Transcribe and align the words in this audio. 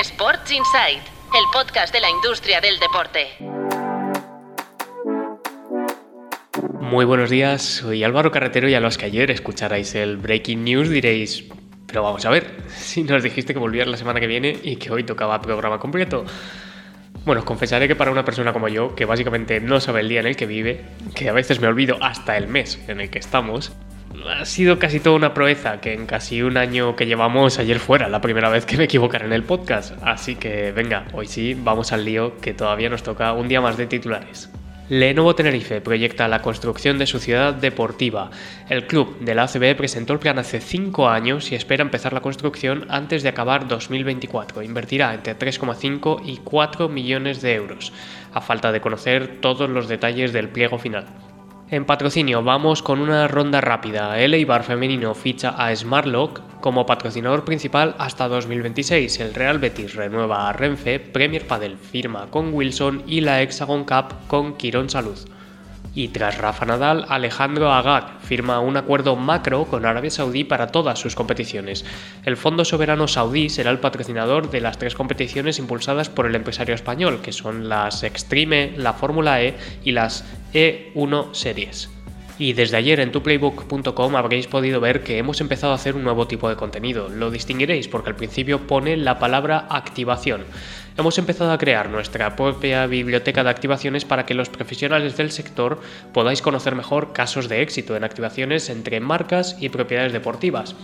Sports 0.00 0.50
Insight, 0.50 0.98
el 0.98 1.44
podcast 1.52 1.94
de 1.94 2.00
la 2.00 2.10
industria 2.10 2.60
del 2.60 2.80
deporte. 2.80 3.28
Muy 6.80 7.04
buenos 7.04 7.30
días, 7.30 7.62
soy 7.62 8.02
Álvaro 8.02 8.32
Carretero 8.32 8.68
y 8.68 8.74
a 8.74 8.80
los 8.80 8.98
que 8.98 9.06
ayer 9.06 9.30
escucharais 9.30 9.94
el 9.94 10.16
Breaking 10.16 10.64
News 10.64 10.90
diréis, 10.90 11.44
pero 11.86 12.02
vamos 12.02 12.24
a 12.26 12.30
ver, 12.30 12.64
si 12.76 13.04
nos 13.04 13.22
dijiste 13.22 13.52
que 13.52 13.60
volvías 13.60 13.86
la 13.86 13.96
semana 13.96 14.18
que 14.18 14.26
viene 14.26 14.58
y 14.64 14.76
que 14.76 14.90
hoy 14.90 15.04
tocaba 15.04 15.40
programa 15.40 15.78
completo. 15.78 16.24
Bueno, 17.24 17.42
os 17.42 17.46
confesaré 17.46 17.86
que 17.86 17.94
para 17.94 18.10
una 18.10 18.24
persona 18.24 18.52
como 18.52 18.66
yo, 18.66 18.96
que 18.96 19.04
básicamente 19.04 19.60
no 19.60 19.80
sabe 19.80 20.00
el 20.00 20.08
día 20.08 20.20
en 20.20 20.26
el 20.26 20.34
que 20.34 20.46
vive, 20.46 20.84
que 21.14 21.28
a 21.28 21.32
veces 21.32 21.60
me 21.60 21.68
olvido 21.68 21.98
hasta 22.02 22.36
el 22.36 22.48
mes 22.48 22.80
en 22.88 23.00
el 23.00 23.10
que 23.10 23.20
estamos, 23.20 23.72
ha 24.38 24.44
sido 24.44 24.78
casi 24.78 25.00
toda 25.00 25.16
una 25.16 25.34
proeza 25.34 25.80
que 25.80 25.92
en 25.92 26.06
casi 26.06 26.42
un 26.42 26.56
año 26.56 26.96
que 26.96 27.06
llevamos 27.06 27.58
ayer 27.58 27.78
fuera 27.78 28.08
la 28.08 28.20
primera 28.20 28.48
vez 28.48 28.66
que 28.66 28.76
me 28.76 28.84
equivocara 28.84 29.26
en 29.26 29.32
el 29.32 29.42
podcast. 29.42 29.94
Así 30.02 30.36
que 30.36 30.72
venga, 30.72 31.06
hoy 31.12 31.26
sí, 31.26 31.54
vamos 31.54 31.92
al 31.92 32.04
lío 32.04 32.38
que 32.38 32.54
todavía 32.54 32.88
nos 32.88 33.02
toca 33.02 33.32
un 33.32 33.48
día 33.48 33.60
más 33.60 33.76
de 33.76 33.86
titulares. 33.86 34.50
Lenovo 34.90 35.34
Tenerife 35.34 35.80
proyecta 35.80 36.28
la 36.28 36.42
construcción 36.42 36.98
de 36.98 37.06
su 37.06 37.18
ciudad 37.18 37.54
deportiva. 37.54 38.30
El 38.68 38.86
club 38.86 39.18
de 39.20 39.34
la 39.34 39.44
ACB 39.44 39.74
presentó 39.76 40.12
el 40.12 40.18
plan 40.18 40.38
hace 40.38 40.60
5 40.60 41.08
años 41.08 41.50
y 41.50 41.54
espera 41.54 41.80
empezar 41.80 42.12
la 42.12 42.20
construcción 42.20 42.84
antes 42.90 43.22
de 43.22 43.30
acabar 43.30 43.66
2024. 43.66 44.62
Invertirá 44.62 45.14
entre 45.14 45.38
3,5 45.38 46.20
y 46.26 46.36
4 46.36 46.90
millones 46.90 47.40
de 47.40 47.54
euros, 47.54 47.94
a 48.34 48.42
falta 48.42 48.72
de 48.72 48.82
conocer 48.82 49.40
todos 49.40 49.70
los 49.70 49.88
detalles 49.88 50.34
del 50.34 50.50
pliego 50.50 50.78
final. 50.78 51.06
En 51.70 51.86
patrocinio 51.86 52.42
vamos 52.42 52.82
con 52.82 53.00
una 53.00 53.26
ronda 53.26 53.62
rápida. 53.62 54.20
El 54.20 54.34
Eibar 54.34 54.64
femenino 54.64 55.14
ficha 55.14 55.48
a 55.48 55.74
Smartlock 55.74 56.60
como 56.60 56.84
patrocinador 56.84 57.46
principal 57.46 57.94
hasta 57.98 58.28
2026. 58.28 59.20
El 59.20 59.32
Real 59.32 59.58
Betis 59.58 59.94
renueva 59.94 60.48
a 60.48 60.52
Renfe, 60.52 61.00
Premier 61.00 61.46
Padel 61.46 61.78
firma 61.78 62.26
con 62.30 62.52
Wilson 62.52 63.02
y 63.06 63.22
la 63.22 63.40
Hexagon 63.40 63.84
Cup 63.84 64.26
con 64.28 64.58
Quirón 64.58 64.90
Salud. 64.90 65.18
Y 65.94 66.08
tras 66.08 66.38
Rafa 66.38 66.66
Nadal, 66.66 67.06
Alejandro 67.08 67.72
Agag 67.72 68.18
firma 68.20 68.58
un 68.58 68.76
acuerdo 68.76 69.14
macro 69.14 69.66
con 69.66 69.86
Arabia 69.86 70.10
Saudí 70.10 70.42
para 70.42 70.68
todas 70.68 70.98
sus 70.98 71.14
competiciones. 71.14 71.84
El 72.24 72.36
Fondo 72.36 72.64
Soberano 72.64 73.06
Saudí 73.06 73.48
será 73.48 73.70
el 73.70 73.78
patrocinador 73.78 74.50
de 74.50 74.60
las 74.60 74.78
tres 74.78 74.94
competiciones 74.96 75.60
impulsadas 75.60 76.08
por 76.08 76.26
el 76.26 76.34
empresario 76.34 76.74
español, 76.74 77.20
que 77.22 77.32
son 77.32 77.68
las 77.68 78.02
Extreme, 78.02 78.72
la 78.76 78.94
Fórmula 78.94 79.40
E 79.40 79.56
y 79.84 79.92
las 79.92 80.24
E1 80.52 81.32
Series. 81.32 81.93
Y 82.36 82.52
desde 82.52 82.76
ayer 82.76 82.98
en 82.98 83.12
tuplaybook.com 83.12 84.16
habréis 84.16 84.48
podido 84.48 84.80
ver 84.80 85.04
que 85.04 85.18
hemos 85.18 85.40
empezado 85.40 85.72
a 85.72 85.76
hacer 85.76 85.94
un 85.94 86.02
nuevo 86.02 86.26
tipo 86.26 86.48
de 86.48 86.56
contenido. 86.56 87.08
Lo 87.08 87.30
distinguiréis 87.30 87.86
porque 87.86 88.10
al 88.10 88.16
principio 88.16 88.66
pone 88.66 88.96
la 88.96 89.20
palabra 89.20 89.66
activación. 89.70 90.44
Hemos 90.96 91.18
empezado 91.18 91.52
a 91.52 91.58
crear 91.58 91.90
nuestra 91.90 92.36
propia 92.36 92.86
biblioteca 92.86 93.42
de 93.42 93.50
activaciones 93.50 94.04
para 94.04 94.26
que 94.26 94.34
los 94.34 94.48
profesionales 94.48 95.16
del 95.16 95.32
sector 95.32 95.80
podáis 96.12 96.40
conocer 96.40 96.76
mejor 96.76 97.12
casos 97.12 97.48
de 97.48 97.62
éxito 97.62 97.96
en 97.96 98.04
activaciones 98.04 98.70
entre 98.70 99.00
marcas 99.00 99.56
y 99.60 99.70
propiedades 99.70 100.12
deportivas. 100.12 100.76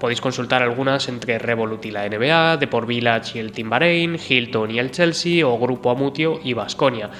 Podéis 0.00 0.20
consultar 0.20 0.62
algunas 0.62 1.08
entre 1.08 1.38
Revolut 1.38 1.84
y 1.84 1.92
la 1.92 2.08
NBA, 2.08 2.56
Deport 2.56 2.88
Village 2.88 3.38
y 3.38 3.40
el 3.40 3.52
Team 3.52 3.70
Bahrein, 3.70 4.18
Hilton 4.18 4.72
y 4.72 4.80
el 4.80 4.90
Chelsea 4.90 5.46
o 5.46 5.58
Grupo 5.58 5.90
Amutio 5.90 6.40
y 6.42 6.54
Vasconia. 6.54 7.10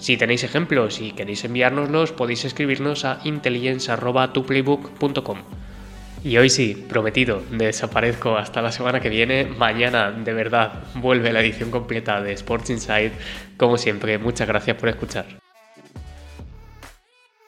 Si 0.00 0.16
tenéis 0.16 0.42
ejemplos 0.44 1.00
y 1.00 1.10
queréis 1.12 1.44
enviárnoslos, 1.44 2.12
podéis 2.12 2.46
escribirnos 2.46 3.04
a 3.04 3.20
intelligence.tuplaybook.com. 3.24 5.38
Y 6.24 6.38
hoy 6.38 6.50
sí, 6.50 6.74
prometido, 6.88 7.42
desaparezco 7.50 8.36
hasta 8.36 8.60
la 8.62 8.72
semana 8.72 8.98
que 9.00 9.10
viene. 9.10 9.44
Mañana, 9.44 10.10
de 10.10 10.32
verdad, 10.32 10.82
vuelve 10.94 11.32
la 11.32 11.40
edición 11.40 11.70
completa 11.70 12.20
de 12.22 12.32
Sports 12.32 12.70
Inside. 12.70 13.12
Como 13.56 13.78
siempre, 13.78 14.18
muchas 14.18 14.48
gracias 14.48 14.76
por 14.76 14.88
escuchar. 14.88 15.26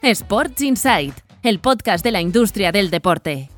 Sports 0.02 0.62
Inside, 0.62 1.14
el 1.42 1.58
podcast 1.58 2.04
de 2.04 2.12
la 2.12 2.20
industria 2.20 2.70
del 2.72 2.90
deporte. 2.90 3.51